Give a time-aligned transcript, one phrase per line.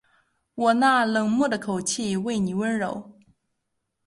[0.55, 3.11] 我那冷漠的口气为妳温柔